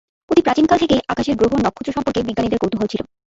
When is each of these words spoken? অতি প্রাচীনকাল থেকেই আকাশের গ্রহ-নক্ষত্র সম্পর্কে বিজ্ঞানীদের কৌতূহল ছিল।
অতি 0.31 0.41
প্রাচীনকাল 0.43 0.77
থেকেই 0.79 1.05
আকাশের 1.07 1.35
গ্রহ-নক্ষত্র 1.39 1.95
সম্পর্কে 1.95 2.25
বিজ্ঞানীদের 2.27 2.61
কৌতূহল 2.61 2.87
ছিল। 2.91 3.01